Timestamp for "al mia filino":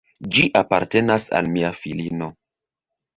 1.39-2.31